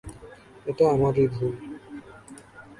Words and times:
এটা 0.65 0.83
আমারই 0.89 1.25
ভুল। 1.27 1.53